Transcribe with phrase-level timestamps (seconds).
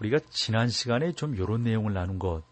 [0.00, 2.42] 우리가 지난 시간에 좀 이런 내용을 나눈 것,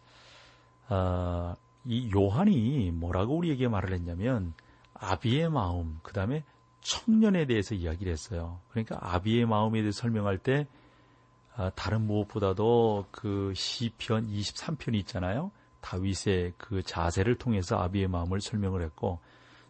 [0.87, 4.53] 아, 이 요한이 뭐라고 우리에게 말을 했냐면
[4.93, 6.43] 아비의 마음, 그 다음에
[6.81, 8.59] 청년에 대해서 이야기를 했어요.
[8.69, 10.67] 그러니까 아비의 마음에 대해 서 설명할 때
[11.55, 15.51] 아, 다른 무엇보다도 그 시편 23편이 있잖아요.
[15.81, 19.19] 다윗의 그 자세를 통해서 아비의 마음을 설명을 했고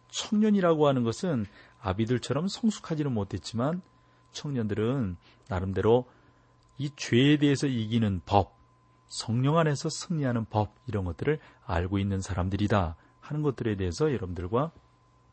[0.08, 1.46] 청년이라고 하는 것은
[1.80, 3.82] 아비들처럼 성숙하지는 못했지만
[4.32, 5.16] 청년들은
[5.48, 6.06] 나름대로
[6.78, 8.56] 이 죄에 대해서 이기는 법,
[9.08, 14.72] 성령 안에서 승리하는 법 이런 것들을 알고 있는 사람들이다 하는 것들에 대해서 여러분들과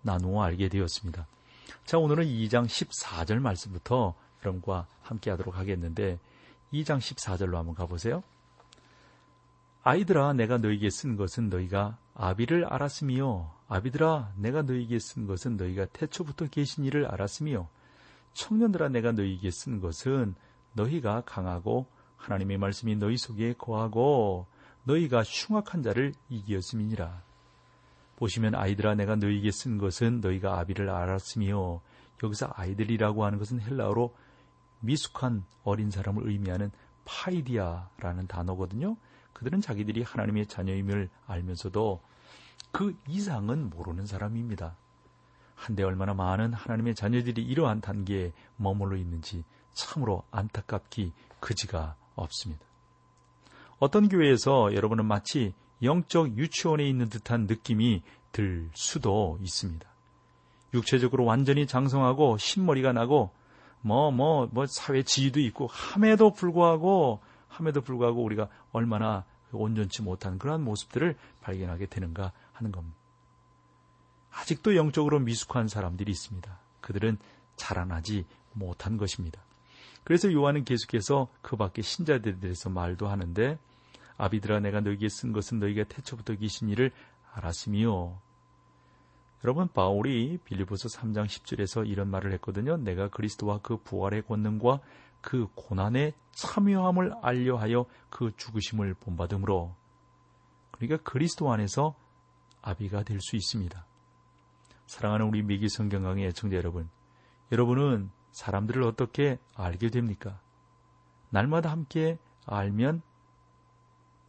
[0.02, 1.28] 나누어 알게 되었습니다.
[1.86, 6.20] 자, 오늘은 2장 14절 말씀부터 여러분과 함께 하도록 하겠는데
[6.74, 8.24] 2장 14절로 한번 가보세요.
[9.84, 16.48] 아이들아 내가 너에게 쓴 것은 너희가 아비를 알았으며 아비들아 내가 너에게 쓴 것은 너희가 태초부터
[16.48, 17.68] 계신 이를 알았으며
[18.34, 20.36] 청년들아 내가 너희에게 쓴 것은
[20.74, 24.48] 너희가 강하고 하나님의 말씀이 너희 속에 거하고
[24.84, 27.22] 너희가 흉악한 자를 이기었음이니라.
[28.16, 31.82] 보시면 아이들아 내가 너희에게 쓴 것은 너희가 아비를 알았으며
[32.24, 34.16] 여기서 아이들이라고 하는 것은 헬라어로
[34.80, 36.72] 미숙한 어린 사람을 의미하는
[37.06, 38.96] 파이디아라는 단어거든요.
[39.34, 42.02] 그들은 자기들이 하나님의 자녀임을 알면서도
[42.72, 44.76] 그 이상은 모르는 사람입니다.
[45.56, 49.44] 한데 얼마나 많은 하나님의 자녀들이 이러한 단계에 머물러 있는지
[49.74, 52.66] 참으로 안타깝기 그지가 없습니다.
[53.80, 59.88] 어떤 교회에서 여러분은 마치 영적 유치원에 있는 듯한 느낌이 들 수도 있습니다.
[60.74, 63.32] 육체적으로 완전히 장성하고 흰머리가 나고
[63.82, 70.40] 뭐 뭐 뭐 뭐 사회 지위도 있고 함에도 불구하고 함에도 불구하고 우리가 얼마나 온전치 못한
[70.40, 72.98] 그러한 모습들을 발견하게 되는가 하는 겁니다.
[74.32, 76.60] 아직도 영적으로 미숙한 사람들이 있습니다.
[76.82, 77.18] 그들은
[77.56, 79.42] 자라나지 못한 것입니다.
[80.04, 83.58] 그래서 요한은 계속해서 그 밖에 신자들에 대해서 말도 하는데
[84.18, 86.92] 아비들아 내가 너희에게 쓴 것은 너희가 태초부터 계신 일을
[87.34, 88.20] 알았으며
[89.44, 92.78] 여러분 바울이 빌리보서 3장 10절에서 이런 말을 했거든요.
[92.78, 94.80] 내가 그리스도와 그 부활의 권능과
[95.22, 99.76] 그 고난의 참여함을 알려하여 그 죽으심을 본받음으로
[100.72, 101.96] 그러니까 그리스도 안에서
[102.62, 103.86] 아비가 될 수 있습니다.
[104.88, 106.90] 사랑하는 우리 미기 성경강의 애청자 여러분,
[107.52, 110.40] 여러분은 사람들을 어떻게 알게 됩니까?
[111.30, 113.02] 날마다 함께 알면,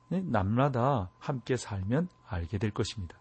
[0.09, 3.17] 네, 날마다 함께 살면 알게 될 것입니다.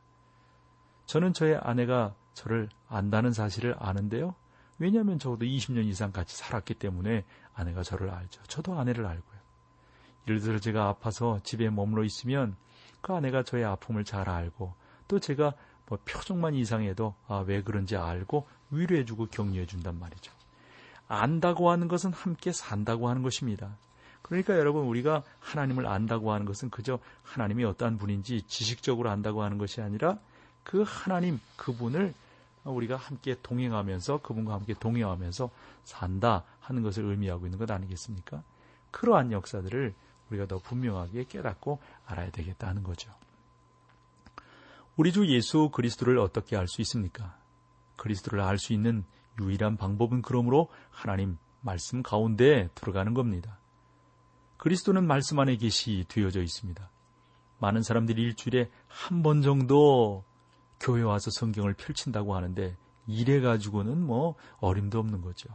[1.06, 4.36] 저는 저의 아내가 저를 안다는 사실을 아는데요.
[4.78, 8.42] 왜냐하면 적어도 20년 이상 같이 살았기 때문에 아내가 저를 알죠.
[8.44, 9.40] 저도 아내를 알고요.
[10.28, 12.56] 예를 들어 제가 아파서 집에 머물러 있으면
[13.02, 14.74] 그 아내가 저의 아픔을 잘 알고
[15.08, 15.54] 또 제가
[15.88, 20.32] 뭐 표정만 이상해도 아, 왜 그런지 알고 위로해주고 격려해준단 말이죠.
[21.08, 23.78] 안다고 하는 것은 함께 산다고 하는 것입니다.
[24.22, 29.82] 그러니까 여러분 우리가 하나님을 안다고 하는 것은 그저 하나님이 어떠한 분인지 지식적으로 안다고 하는 것이
[29.82, 30.18] 아니라
[30.64, 32.14] 그 하나님 그분을
[32.64, 35.50] 우리가 함께 동행하면서 그분과 함께 동행하면서
[35.84, 38.42] 산다 하는 것을 의미하고 있는 것 아니겠습니까?
[38.92, 39.94] 그러한 역사들을
[40.30, 43.12] 우리가 더 분명하게 깨닫고 알아야 되겠다는 거죠.
[44.96, 47.38] 우리 주 예수 그리스도를 어떻게 알 수 있습니까?
[47.98, 49.04] 그리스도를 알 수 있는
[49.42, 53.58] 유일한 방법은 그러므로 하나님 말씀 가운데 들어가는 겁니다.
[54.58, 56.90] 그리스도는 말씀 안에 계시 되어져 있습니다.
[57.60, 60.24] 많은 사람들이 일주일에 한 번 정도
[60.80, 62.76] 교회 와서 성경을 펼친다고 하는데
[63.08, 65.50] 이래 가지고는 뭐 어림도 없는 거죠.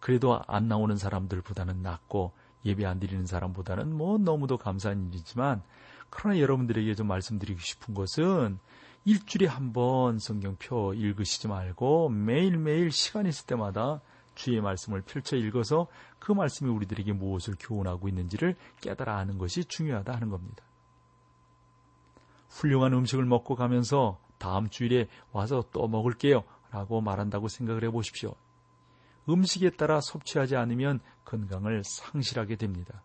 [0.00, 2.32] 그래도 안 나오는 사람들보다는 낫고
[2.64, 5.62] 예배 안 드리는 사람보다는 뭐 너무도 감사한 일이지만
[6.10, 8.58] 그러나 여러분들에게 좀 말씀드리고 싶은 것은
[9.08, 14.02] 일주일에 한 번 성경표 읽으시지 말고 매일매일 시간 있을 때마다
[14.34, 15.86] 주의 말씀을 펼쳐 읽어서
[16.18, 20.62] 그 말씀이 우리들에게 무엇을 교훈하고 있는지를 깨달아 아는 것이 중요하다 하는 겁니다.
[22.50, 28.34] 훌륭한 음식을 먹고 가면서 다음 주일에 와서 또 먹을게요 라고 말한다고 생각을 해 보십시오.
[29.26, 33.02] 음식에 따라 섭취하지 않으면 건강을 상실하게 됩니다.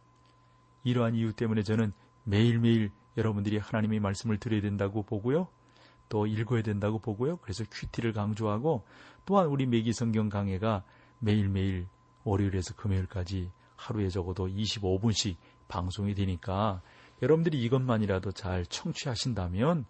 [0.84, 1.94] 이러한 이유 때문에 저는
[2.26, 5.48] 매일매일 여러분들이 하나님의 말씀을 들어야 된다고 보고요.
[6.14, 7.38] 또 읽어야 된다고 보고요.
[7.38, 8.84] 그래서 큐티를 강조하고
[9.26, 10.84] 또한 우리 매기 성경 강해가
[11.18, 11.88] 매일매일
[12.24, 15.38] 월요일에서 금요일까지 하루에 적어도 25분씩
[15.68, 16.84] 방송이 되니까
[17.24, 19.86] 여러분들이 이것만이라도 잘 청취하신다면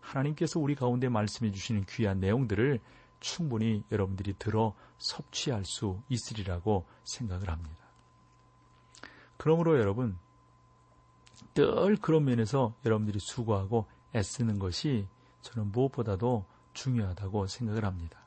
[0.00, 2.80] 하나님께서 우리 가운데 말씀해 주시는 귀한 내용들을
[3.20, 7.86] 충분히 여러분들이 들어 섭취할 수 있으리라고 생각을 합니다.
[9.36, 10.18] 그러므로 여러분,
[11.54, 13.86] 늘 그런 면에서 여러분들이 수고하고
[14.16, 15.06] 애쓰는 것이
[15.48, 18.20] 저는 무엇보다도 중요하다고 생각을 합니다.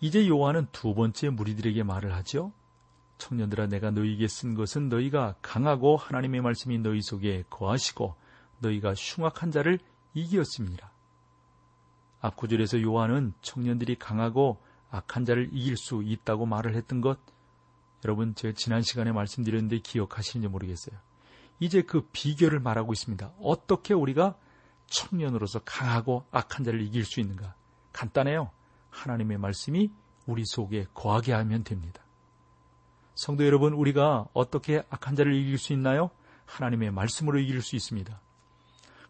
[0.00, 2.52] 이제 요한은 두 번째 무리들에게 말을 하죠.
[3.18, 8.14] 청년들아 내가 너희에게 쓴 것은 너희가 강하고 하나님의 말씀이 너희 속에 거하시고
[8.60, 9.78] 너희가 흉악한 자를
[10.14, 10.90] 이기었습니다.
[12.20, 17.18] 앞 구절에서 요한은 청년들이 강하고 악한 자를 이길 수 있다고 말을 했던 것
[18.04, 20.98] 여러분 제가 지난 시간에 말씀드렸는데 기억하시는지 모르겠어요.
[21.60, 23.32] 이제 그 비결을 말하고 있습니다.
[23.40, 24.36] 어떻게 우리가
[24.88, 27.54] 청년으로서 강하고 악한 자를 이길 수 있는가?
[27.92, 28.50] 간단해요.
[28.90, 29.90] 하나님의 말씀이
[30.26, 32.02] 우리 속에 거하게 하면 됩니다.
[33.14, 36.10] 성도 여러분, 우리가 어떻게 악한 자를 이길 수 있나요?
[36.46, 38.20] 하나님의 말씀으로 이길 수 있습니다.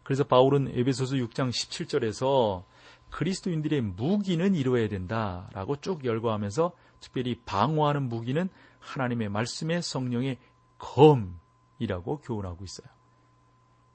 [0.03, 2.63] 그래서 바울은 에베소서 6장 17절에서
[3.11, 8.49] 그리스도인들의 무기는 이루어야 된다라고 쭉 열거하면서 특별히 방어하는 무기는
[8.79, 10.37] 하나님의 말씀의 성령의
[10.77, 12.87] 검이라고 교훈하고 있어요.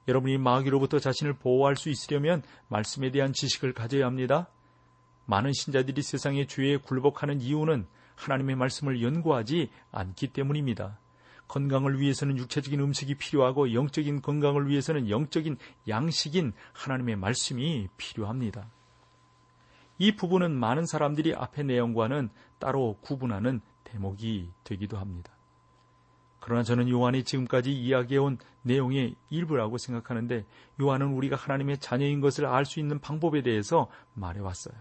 [0.07, 4.47] 여러분이 마귀로부터 자신을 보호할 수 있으려면 말씀에 대한 지식을 가져야 합니다.
[5.25, 10.99] 많은 신자들이 세상의 죄에 굴복하는 이유는 하나님의 말씀을 연구하지 않기 때문입니다.
[11.47, 15.57] 건강을 위해서는 육체적인 음식이 필요하고 영적인 건강을 위해서는 영적인
[15.87, 18.69] 양식인 하나님의 말씀이 필요합니다.
[19.97, 22.29] 이 부분은 많은 사람들이 앞의 내용과는
[22.59, 25.34] 따로 구분하는 대목이 되기도 합니다.
[26.45, 30.45] 그러나 저는 요한이 지금까지 이야기해온 내용의 일부라고 생각하는데
[30.79, 34.75] 요한은 우리가 하나님의 자녀인 것을 알 수 있는 방법에 대해서 말해왔어요.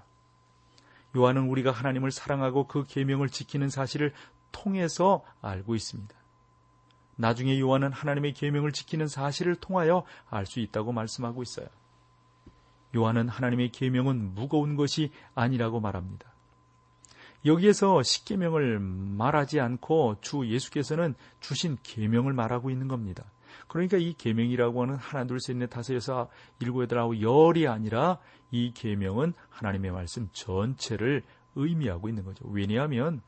[1.16, 4.12] 요한은 우리가 하나님을 사랑하고 그 계명을 지키는 사실을
[4.52, 6.14] 통해서 알고 있습니다.
[7.16, 11.68] 나중에 요한은 하나님의 계명을 지키는 사실을 통하여 알 수 있다고 말씀하고 있어요.
[12.94, 16.33] 요한은 하나님의 계명은 무거운 것이 아니라고 말합니다.
[17.44, 23.24] 여기에서 십계명을 말하지 않고 주 예수께서는 주신 계명을 말하고 있는 겁니다.
[23.68, 26.28] 그러니까 이 계명이라고 하는 하나 둘셋넷 다섯 여섯
[26.60, 28.18] 일곱 여덟 아홉 열이 아니라
[28.50, 31.22] 이 계명은 하나님의 말씀 전체를
[31.54, 32.44] 의미하고 있는 거죠.
[32.48, 33.20] 왜냐하면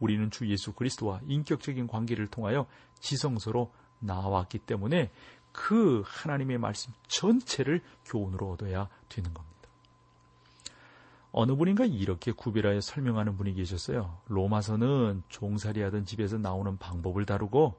[0.00, 2.66] 우리는 주 예수 그리스도와 인격적인 관계를 통하여
[3.00, 5.10] 지성소로 나왔기 때문에
[5.52, 9.53] 그 하나님의 말씀 전체를 교훈으로 얻어야 되는 겁니다.
[11.36, 14.18] 어느 분인가 이렇게 구별하여 설명하는 분이 계셨어요.
[14.28, 17.76] 로마서는 종살이 하던 집에서 나오는 방법을 다루고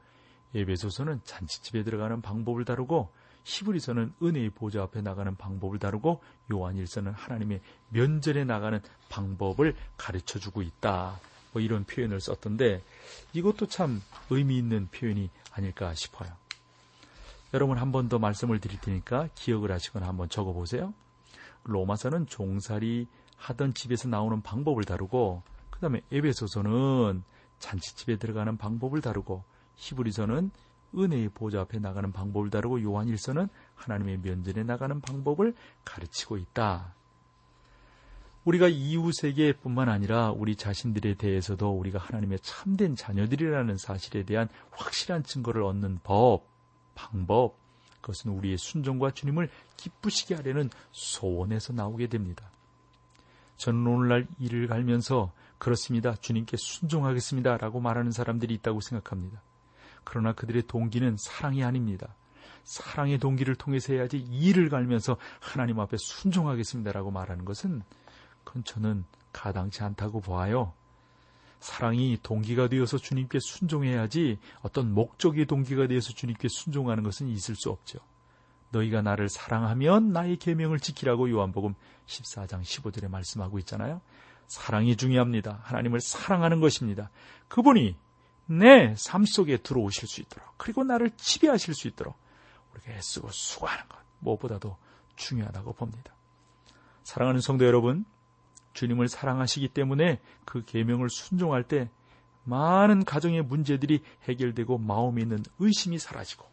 [0.54, 3.14] 에베소서는 잔치집에 들어가는 방법을 다루고
[3.46, 6.22] 히브리서는 은혜의 보좌 앞에 나가는 방법을 다루고
[6.52, 11.18] 요한일서는 하나님의 면전에 나가는 방법을 가르쳐 주고 있다.
[11.54, 12.84] 뭐 이런 표현을 썼던데
[13.32, 16.30] 이것도 참 의미 있는 표현이 아닐까 싶어요.
[17.54, 20.94] 여러분 한 번 더 말씀을 드릴 테니까 기억을 하시거나 한번 적어 보세요.
[21.64, 23.08] 로마서는 종살이
[23.38, 27.24] 하던 집에서 나오는 방법을 다루고 그 다음에 에베소서는
[27.60, 29.44] 잔치집에 들어가는 방법을 다루고
[29.76, 30.52] 히브리서는
[30.98, 35.54] 은혜의 보좌 앞에 나가는 방법을 다루고 요한일서는 하나님의 면전에 나가는 방법을
[35.84, 36.94] 가르치고 있다.
[38.46, 46.00] 우리가 이웃에게뿐만 아니라 우리 자신들에 대해서도 우리가 하나님의 참된 자녀들이라는 사실에 대한 확실한 증거를 얻는
[46.04, 46.48] 법,
[46.94, 47.58] 방법,
[48.02, 52.52] 그것은 우리의 순종과 주님을 기쁘시게 하려는 소원에서 나오게 됩니다.
[53.58, 56.16] 저는 오늘날 일을 갈면서 그렇습니다.
[56.16, 57.58] 주님께 순종하겠습니다.
[57.58, 59.42] 라고 말하는 사람들이 있다고 생각합니다.
[60.04, 62.16] 그러나 그들의 동기는 사랑이 아닙니다.
[62.64, 67.84] 사랑의 동기를 통해서 해야지 일을 갈면서 하나님 앞에 순종하겠습니다 라고 말하는 것은
[68.44, 70.74] 그건 저는 가당치 않다고 보아요.
[71.60, 78.00] 사랑이 동기가 되어서 주님께 순종해야지 어떤 목적의 동기가 되어서 주님께 순종하는 것은 있을 수 없죠.
[78.76, 81.74] 너희가 나를 사랑하면 나의 계명을 지키라고 요한복음
[82.06, 84.02] 14장 15절에 말씀하고 있잖아요.
[84.48, 85.60] 사랑이 중요합니다.
[85.64, 87.10] 하나님을 사랑하는 것입니다.
[87.48, 87.96] 그분이
[88.48, 92.16] 내 삶 속에 들어오실 수 있도록 그리고 나를 지배하실 수 있도록
[92.74, 94.78] 우리가 애쓰고 수고하는 것 무엇보다도
[95.16, 96.14] 중요하다고 봅니다.
[97.04, 98.06] 사랑하는 성도 여러분,
[98.74, 101.90] 주님을 사랑하시기 때문에 그 계명을 순종할 때
[102.44, 106.46] 많은 가정의 문제들이 해결되고 마음에 있는 의심이 사라지고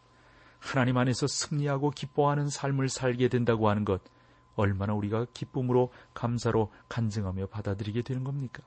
[0.62, 4.00] 하나님 안에서 승리하고 기뻐하는 삶을 살게 된다고 하는 것
[4.54, 8.62] 얼마나 우리가 기쁨으로 감사로 간증하며 받아들이게 되는 겁니까?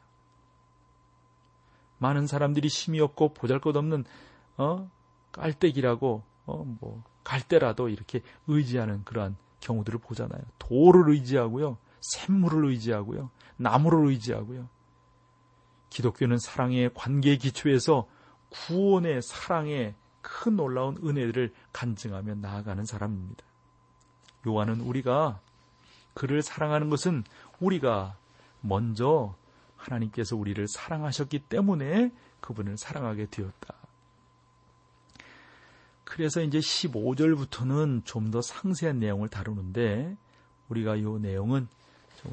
[1.98, 4.04] 많은 사람들이 힘이 없고 보잘것없는
[4.58, 4.90] 어
[5.32, 10.42] 깔때기라고 어 뭐 갈대라도 이렇게 의지하는 그러한 경우들을 보잖아요.
[10.60, 11.78] 돌을 의지하고요.
[12.02, 13.32] 샘물을 의지하고요.
[13.58, 14.70] 나무를 의지하고요.
[15.90, 18.08] 기독교는 사랑의 관계 기초에서
[18.50, 23.46] 구원의 사랑의 큰 놀라운 은혜들을 간증하며 나아가는 사람입니다.
[24.48, 25.40] 요한은 우리가
[26.16, 27.24] 그를 사랑하는 것은
[27.60, 28.18] 우리가
[28.62, 29.36] 먼저
[29.78, 33.76] 하나님께서 우리를 사랑하셨기 때문에 그분을 사랑하게 되었다.
[36.04, 40.18] 그래서 이제 15절부터는 좀 더 상세한 내용을 다루는데
[40.70, 41.68] 우리가 이 내용은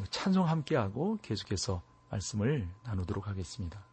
[0.08, 3.91] 찬송 함께하고 계속해서 말씀을 나누도록 하겠습니다.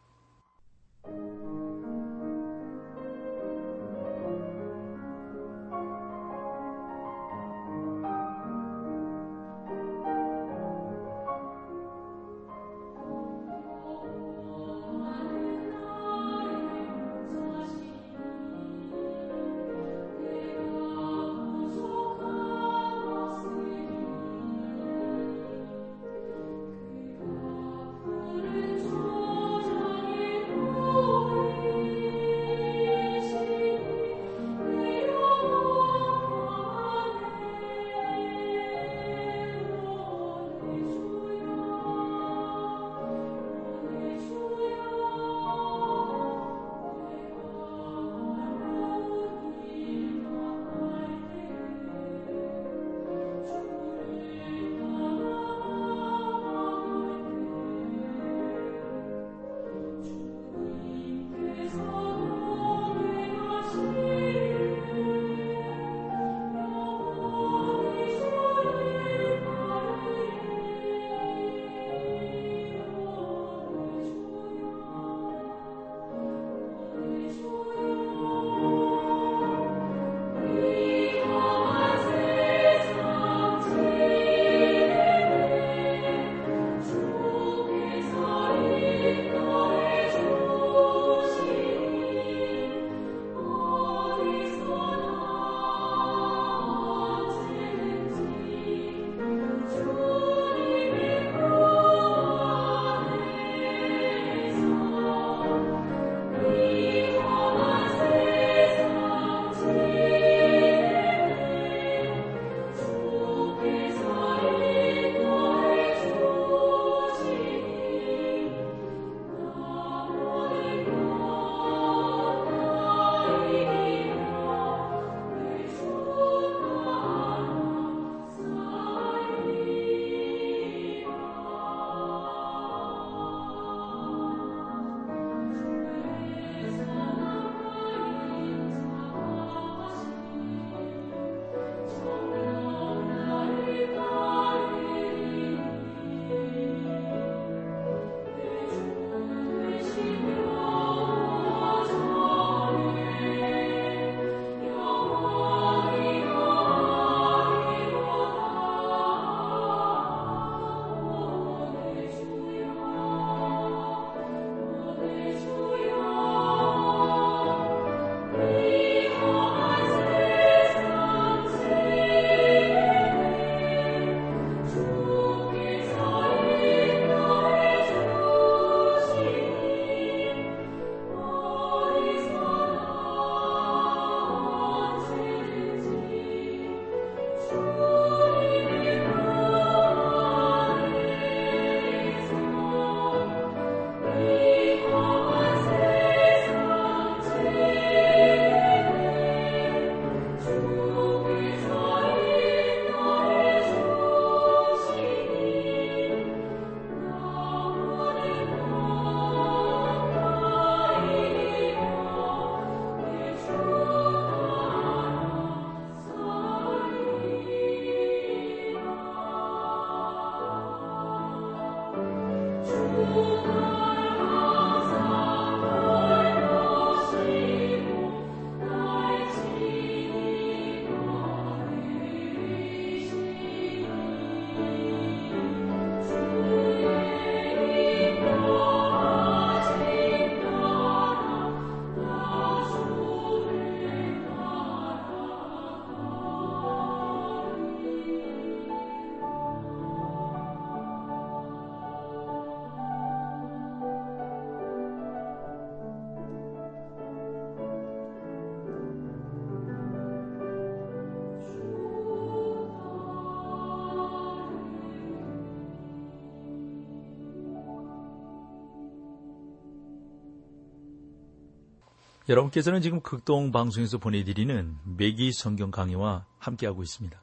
[272.30, 277.20] 여러분께서는 지금 극동 방송에서 보내드리는 매기 성경 강의와 함께하고 있습니다.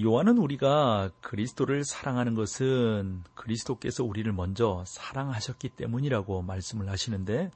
[0.00, 7.50] 요한은 우리가 그리스도를 사랑하는 것은 그리스도께서 우리를 먼저 사랑하셨기 때문이라고 말씀을 하시는데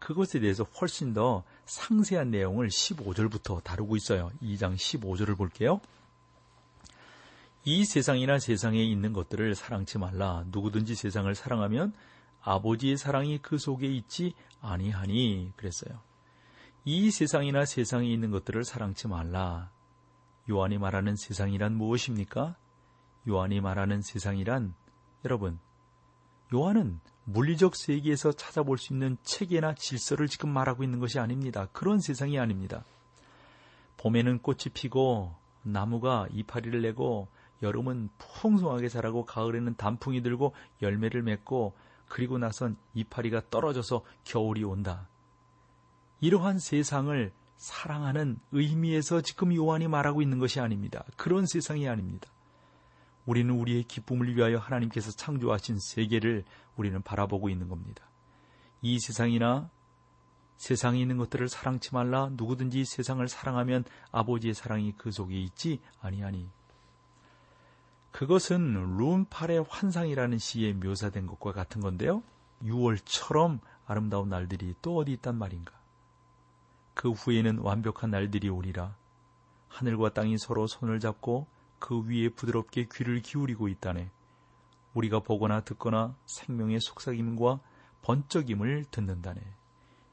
[0.00, 4.32] 그것에 대해서 훨씬 더 상세한 내용을 15절부터 다루고 있어요.
[4.42, 5.80] 2장 15절을 볼게요.
[7.64, 10.44] 이 세상이나 세상에 있는 것들을 사랑치 말라.
[10.48, 11.92] 누구든지 세상을 사랑하면
[12.44, 16.00] 아버지의 사랑이 그 속에 있지 아니하니 그랬어요.
[16.84, 19.70] 이 세상이나 세상에 있는 것들을 사랑치 말라.
[20.48, 22.56] 요한이 말하는 세상이란 무엇입니까?
[23.26, 24.74] 요한이 말하는 세상이란
[25.24, 25.58] 여러분,
[26.52, 31.68] 요한은 물리적 세계에서 찾아볼 수 있는 체계나 질서를 지금 말하고 있는 것이 아닙니다.
[31.72, 32.84] 그런 세상이 아닙니다.
[33.96, 37.28] 봄에는 꽃이 피고 나무가 이파리를 내고
[37.62, 41.74] 여름은 풍성하게 자라고 가을에는 단풍이 들고 열매를 맺고
[42.08, 45.08] 그리고 나선 이파리가 떨어져서 겨울이 온다.
[46.20, 51.04] 이러한 세상을 사랑하는 의미에서 지금 요한이 말하고 있는 것이 아닙니다.
[51.16, 52.28] 그런 세상이 아닙니다.
[53.26, 56.44] 우리는 우리의 기쁨을 위하여 하나님께서 창조하신 세계를
[56.76, 58.04] 우리는 바라보고 있는 겁니다.
[58.82, 59.70] 이 세상이나
[60.56, 66.50] 세상에 있는 것들을 사랑치 말라 누구든지 세상을 사랑하면 아버지의 사랑이 그 속에 있지 아니하니
[68.14, 72.22] 그것은 룸팔의 환상이라는 시에 묘사된 것과 같은 건데요.
[72.62, 75.72] 6월처럼 아름다운 날들이 또 어디 있단 말인가?
[76.94, 78.94] 그 후에는 완벽한 날들이 오리라.
[79.66, 81.48] 하늘과 땅이 서로 손을 잡고
[81.80, 84.12] 그 위에 부드럽게 귀를 기울이고 있다네.
[84.94, 87.58] 우리가 보거나 듣거나 생명의 속삭임과
[88.02, 89.40] 번쩍임을 듣는다네.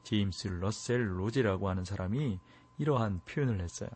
[0.02, 2.40] 제임스 러셀 로웰이라고 하는 사람이
[2.78, 3.90] 이러한 표현을 했어요.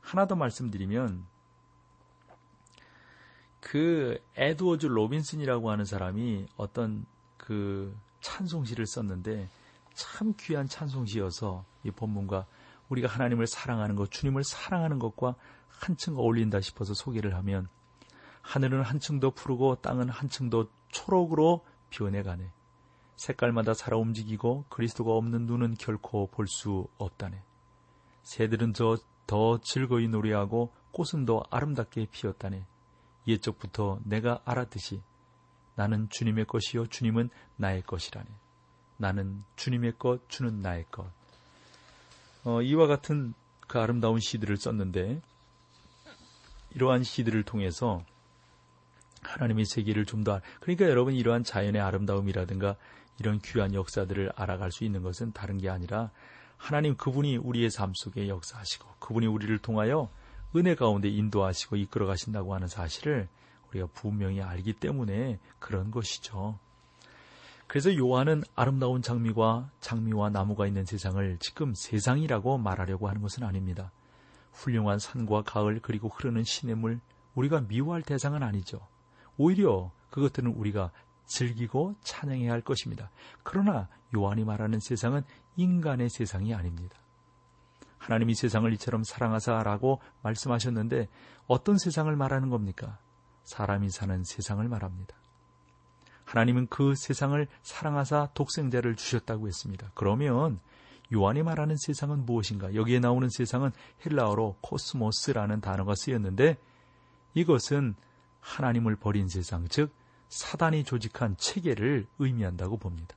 [0.00, 1.24] 하나 더 말씀드리면
[3.70, 9.48] 그 에드워즈 로빈슨이라고 하는 사람이 어떤 그 찬송시를 썼는데
[9.94, 12.46] 참 귀한 찬송시여서 이 본문과
[12.88, 15.36] 우리가 하나님을 사랑하는 것, 주님을 사랑하는 것과
[15.68, 17.68] 한층 어울린다 싶어서 소개를 하면
[18.42, 22.50] 하늘은 한층 더 푸르고 땅은 한층 더 초록으로 변해가네.
[23.14, 27.40] 색깔마다 살아 움직이고 그리스도가 없는 눈은 결코 볼 수 없다네.
[28.24, 28.96] 새들은 더,
[29.28, 32.66] 더 즐거이 노래하고 꽃은 더 아름답게 피었다네.
[33.30, 35.02] 옛적부터 내가 알았듯이
[35.74, 38.26] 나는 주님의 것이요 주님은 나의 것이라네.
[38.98, 41.10] 나는 주님의 것, 주는 나의 것.
[42.44, 43.34] 어, 이와 같은
[43.66, 45.22] 그 아름다운 시들을 썼는데
[46.74, 48.02] 이러한 시들을 통해서
[49.22, 52.76] 하나님의 세계를 좀 더 그러니까 여러분 이러한 자연의 아름다움이라든가
[53.18, 56.10] 이런 귀한 역사들을 알아갈 수 있는 것은 다른 게 아니라
[56.56, 60.10] 하나님 그분이 우리의 삶 속에 역사하시고 그분이 우리를 통하여
[60.56, 63.28] 은혜 가운데 인도하시고 이끌어 가신다고 하는 사실을
[63.70, 66.58] 우리가 분명히 알기 때문에 그런 것이죠.
[67.68, 73.92] 그래서 요한은 아름다운 장미와 장미와 나무가 있는 세상을 지금 세상이라고 말하려고 하는 것은 아닙니다.
[74.52, 77.00] 훌륭한 산과 가을 그리고 흐르는 시냇물
[77.36, 78.80] 우리가 미워할 대상은 아니죠.
[79.36, 80.90] 오히려 그것들은 우리가
[81.26, 83.08] 즐기고 찬양해야 할 것입니다.
[83.44, 85.22] 그러나 요한이 말하는 세상은
[85.56, 86.98] 인간의 세상이 아닙니다.
[88.00, 91.08] 하나님이 세상을 이처럼 사랑하사라고 말씀하셨는데
[91.46, 92.98] 어떤 세상을 말하는 겁니까?
[93.44, 95.14] 사람이 사는 세상을 말합니다.
[96.24, 99.90] 하나님은 그 세상을 사랑하사 독생자를 주셨다고 했습니다.
[99.94, 100.60] 그러면
[101.12, 102.74] 요한이 말하는 세상은 무엇인가?
[102.74, 103.70] 여기에 나오는 세상은
[104.06, 106.56] 헬라어로 코스모스라는 단어가 쓰였는데
[107.34, 107.96] 이것은
[108.40, 109.92] 하나님을 버린 세상, 즉
[110.28, 113.14] 사단이 조직한 체계를 의미한다고 봅니다.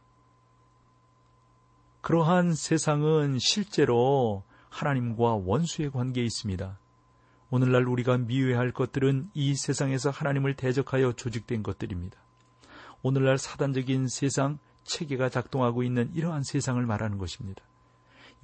[2.02, 6.78] 그러한 세상은 실제로 하나님과 원수의 관계에 있습니다.
[7.52, 12.18] 오늘날 우리가 미워할 것들은 이 세상에서 하나님을 대적하여 조직된 것들입니다.
[13.04, 17.64] 오늘날 사단적인 세상 체계가 작동하고 있는 이러한 세상을 말하는 것입니다.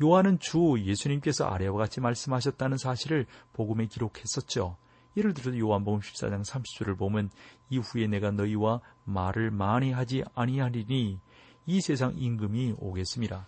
[0.01, 4.77] 요한은 주 예수님께서 아래와 같이 말씀하셨다는 사실을 복음에 기록했었죠.
[5.17, 7.31] 예를 들어 요한복음 14장 30절을 보면
[7.69, 11.19] 이후에 내가 너희와 말을 많이 하지 아니하리니
[11.65, 13.47] 이 세상 임금이 오겠습니다.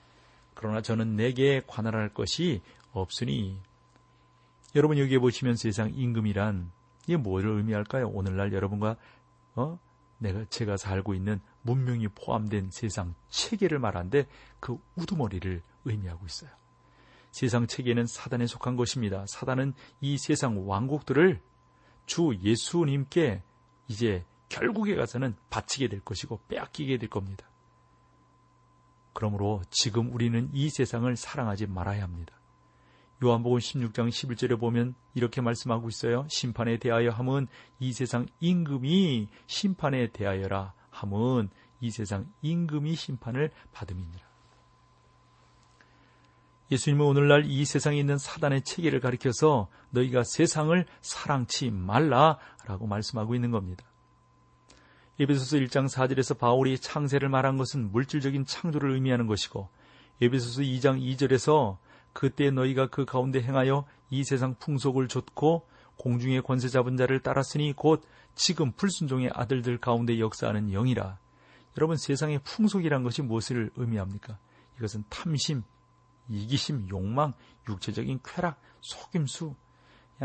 [0.53, 2.61] 그러나 저는 내게 관할할 것이
[2.91, 3.59] 없으니
[4.75, 6.71] 여러분 여기에 보시면 세상 임금이란
[7.03, 8.07] 이게 뭐를 의미할까요?
[8.09, 8.95] 오늘날 여러분과
[9.55, 9.79] 어?
[10.19, 14.27] 내가 제가 살고 있는 문명이 포함된 세상 체계를 말하는데
[14.59, 16.51] 그 우두머리를 의미하고 있어요.
[17.31, 19.25] 세상 체계는 사단에 속한 것입니다.
[19.27, 21.41] 사단은 이 세상 왕국들을
[22.05, 23.41] 주 예수님께
[23.87, 27.47] 이제 결국에 가서는 바치게 될 것이고 빼앗기게 될 겁니다.
[29.21, 32.33] 그러므로 지금 우리는 이 세상을 사랑하지 말아야 합니다.
[33.23, 36.25] 요한복음 16장 11절에 보면 이렇게 말씀하고 있어요.
[36.27, 37.47] 심판에 대하여 함은
[37.79, 41.49] 이 세상 임금이 심판에 대하여라 함은
[41.81, 44.25] 이 세상 임금이 심판을 받음이니라.
[46.71, 53.85] 예수님은 오늘날 이 세상에 있는 사단의 체계를 가리켜서 너희가 세상을 사랑치 말라라고 말씀하고 있는 겁니다.
[55.21, 59.69] 에베소서 1장 4절에서 바울이 창세를 말한 것은 물질적인 창조를 의미하는 것이고
[60.19, 61.77] 에베소서 2장 2절에서
[62.11, 68.03] 그때 너희가 그 가운데 행하여 이 세상 풍속을 좇고 공중의 권세 잡은 자를 따랐으니 곧
[68.33, 71.19] 지금 불순종의 아들들 가운데 역사하는 영이라.
[71.77, 74.39] 여러분 세상의 풍속이란 것이 무엇을 의미합니까?
[74.77, 75.61] 이것은 탐심,
[76.29, 77.33] 이기심, 욕망,
[77.69, 79.53] 육체적인 쾌락, 속임수,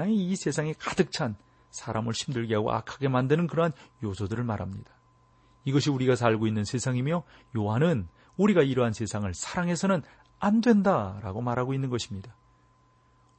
[0.09, 1.37] 이 세상에 가득 찬
[1.77, 4.91] 사람을 힘들게 하고 악하게 만드는 그러한 요소들을 말합니다.
[5.65, 7.23] 이것이 우리가 살고 있는 세상이며
[7.57, 10.03] 요한은 우리가 이러한 세상을 사랑해서는
[10.39, 12.35] 안 된다라고 말하고 있는 것입니다.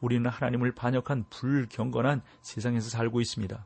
[0.02, 3.65] 우리는 하나님을 반역한 불경건한 세상에서 살고 있습니다.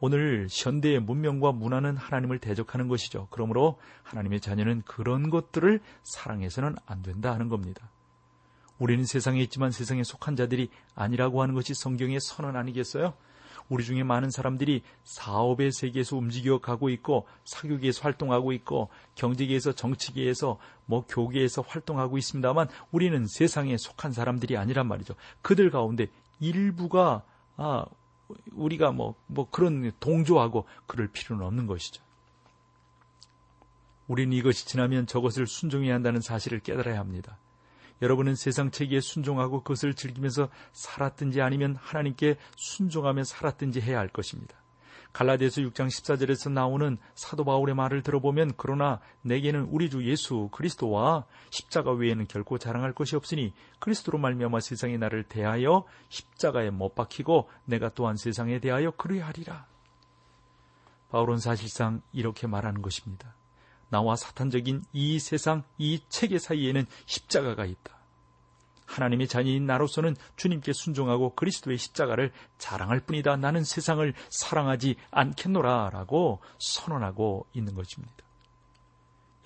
[0.00, 3.28] 오늘 현대의 문명과 문화는 하나님을 대적하는 것이죠.
[3.30, 7.88] 그러므로 하나님의 자녀는 그런 것들을 사랑해서는 안 된다 하는 겁니다.
[8.78, 13.14] 우리는 세상에 있지만 세상에 속한 자들이 아니라고 하는 것이 성경의 선언 아니겠어요?
[13.68, 21.04] 우리 중에 많은 사람들이 사업의 세계에서 움직여 가고 있고 사교계에서 활동하고 있고 경제계에서 정치계에서 뭐
[21.08, 25.14] 교계에서 활동하고 있습니다만 우리는 세상에 속한 사람들이 아니란 말이죠.
[25.42, 26.08] 그들 가운데
[26.40, 27.22] 일부가
[27.56, 27.86] 아
[28.52, 32.02] 우리가 뭐, 뭐 그런 동조하고 그럴 필요는 없는 것이죠.
[34.06, 37.38] 우리는 이것이 지나면 저것을 순종해야 한다는 사실을 깨달아야 합니다.
[38.04, 44.54] 여러분은 세상 체계에 순종하고 그것을 즐기면서 살았든지 아니면 하나님께 순종하며 살았든지 해야 할 것입니다.
[45.14, 51.92] 갈라디아서 6장 14절에서 나오는 사도 바울의 말을 들어보면 그러나 내게는 우리 주 예수 그리스도와 십자가
[51.92, 58.16] 외에는 결코 자랑할 것이 없으니 그리스도로 말미암아 세상이 나를 대하여 십자가에 못 박히고 내가 또한
[58.16, 59.66] 세상에 대하여 그리하리라.
[61.10, 63.34] 바울은 사실상 이렇게 말하는 것입니다.
[63.88, 67.93] 나와 사탄적인 이 세상, 이 체계 사이에는 십자가가 있다.
[68.86, 73.36] 하나님의 자녀인 나로서는 주님께 순종하고 그리스도의 십자가를 자랑할 뿐이다.
[73.36, 75.90] 나는 세상을 사랑하지 않겠노라.
[75.90, 78.14] 라고 선언하고 있는 것입니다.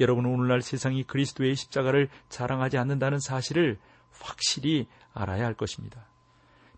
[0.00, 3.78] 여러분은 오늘날 세상이 그리스도의 십자가를 자랑하지 않는다는 사실을
[4.10, 6.06] 확실히 알아야 할 것입니다.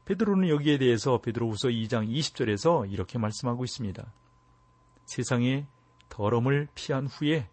[0.07, 4.12] 베드로는 여기에 대해서 베드로후서 2장 20절에서 이렇게 말씀하고 있습니다.
[5.05, 5.66] 세상의
[6.09, 7.49] 더러움을 피한 후에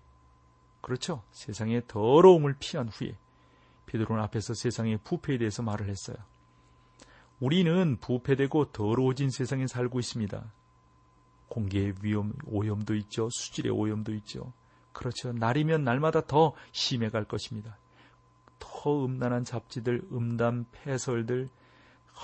[0.81, 1.23] 그렇죠.
[1.31, 3.17] 세상의 더러움을 피한 후에
[3.87, 6.17] 베드로는 앞에서 세상의 부패에 대해서 말을 했어요.
[7.39, 10.43] 우리는 부패되고 더러워진 세상에 살고 있습니다.
[11.49, 13.29] 공기의 위험, 오염도 있죠.
[13.31, 14.53] 수질의 오염도 있죠.
[14.91, 15.31] 그렇죠.
[15.31, 17.77] 날이면 날마다 더 심해갈 것입니다.
[18.59, 21.49] 더 음란한 잡지들, 음담, 폐설들,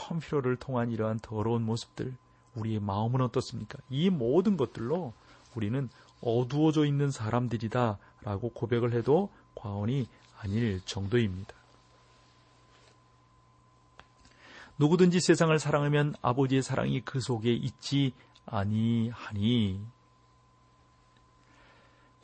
[0.10, 2.16] 험피로를 통한 이러한 더러운 모습들,
[2.56, 3.80] 우리의 마음은 어떻습니까?
[3.90, 5.14] 이 모든 것들로
[5.56, 5.90] 우리는
[6.22, 10.08] 어두워져 있는 사람들이다 라고 고백을 해도 과언이
[10.44, 11.56] 아닐 정도입니다.
[14.78, 18.14] 누구든지 세상을 사랑하면 아버지의 사랑이 그 속에 있지
[18.46, 19.82] 아니하니.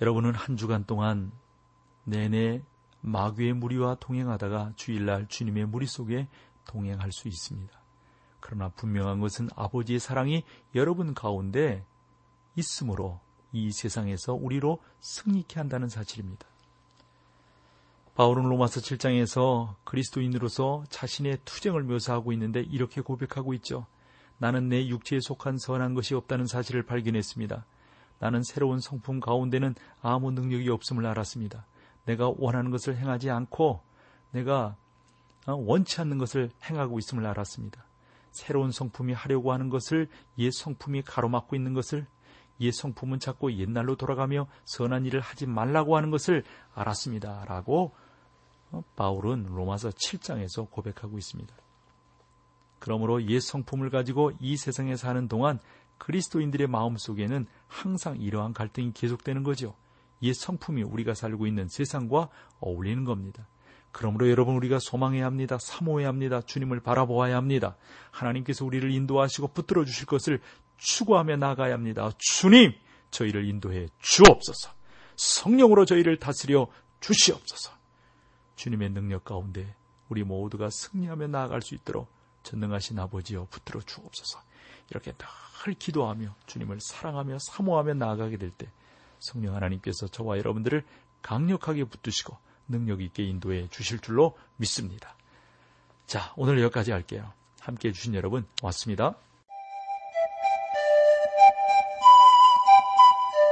[0.02, 1.32] 여러분은 한 주간 동안
[2.04, 2.62] 내내
[3.02, 6.28] 마귀의 무리와 동행하다가 주일날 주님의 무리 속에
[6.66, 7.80] 동행할 수 있습니다.
[8.42, 10.44] 그러나 분명한 것은 아버지의 사랑이
[10.76, 11.86] 여러분 가운데
[12.56, 13.20] 있으므로
[13.52, 16.46] 이 세상에서 우리로 승리케 한다는 사실입니다.
[18.20, 23.86] 바울은 로마서 7장에서 그리스도인으로서 자신의 투쟁을 묘사하고 있는데 이렇게 고백하고 있죠.
[24.40, 27.66] 나는 내 육체에 속한 선한 것이 없다는 사실을 발견했습니다.
[28.20, 31.66] 나는 새로운 성품 가운데는 아무 능력이 없음을 알았습니다.
[32.04, 33.80] 내가 원하는 것을 행하지 않고
[34.32, 34.76] 내가
[35.48, 37.86] 어, 원치 않는 것을 행하고 있음을 알았습니다.
[38.32, 42.06] 새로운 성품이 하려고 하는 것을 옛 성품이 가로막고 있는 것을
[42.60, 47.46] 옛 성품은 자꾸 옛날로 돌아가며 선한 일을 하지 말라고 하는 것을 알았습니다.
[47.46, 48.09] 라고 어,
[48.96, 51.54] 바울은 로마서 7장에서 고백하고 있습니다.
[52.80, 55.60] 그러므로 옛 성품을 가지고 이 세상에 사는 동안
[55.98, 59.76] 그리스도인들의 마음 속에는 항상 이러한 갈등이 계속되는 거죠.
[60.22, 62.30] 옛 성품이 우리가 살고 있는 세상과
[62.60, 63.48] 어울리는 겁니다.
[63.92, 65.58] 그러므로 여러분 우리가 소망해야 합니다.
[65.60, 66.42] 사모해야 합니다.
[66.42, 67.76] 주님을 바라보아야 합니다.
[68.12, 70.42] 하나님께서 우리를 인도하시고 붙들어 주실 것을
[70.78, 72.12] 추구하며 나가야 합니다.
[72.18, 72.74] 주님,
[73.12, 74.72] 저희를 인도해 주옵소서.
[75.16, 76.68] 성령으로 저희를 다스려
[77.00, 77.79] 주시옵소서.
[78.60, 79.74] 주님의 능력 가운데
[80.10, 82.10] 우리 모두가 승리하며 나아갈 수 있도록
[82.44, 84.42] 전능하신 아버지여 붙들어 주옵소서.
[84.90, 88.70] 이렇게 늘 기도하며 주님을 사랑하며 사모하며 나아가게 될 때
[89.20, 90.84] 성령 하나님께서 저와 여러분들을
[91.22, 95.16] 강력하게 붙드시고 능력 있게 인도해 주실 줄로 믿습니다.
[96.06, 97.32] 자, 오늘 여기까지 할게요.
[97.62, 99.16] 함께 해주신 여러분, 고맙습니다.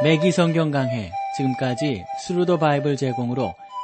[0.03, 3.55] 맥기 성경 강해 지금까지 Thru the Bible 제공으로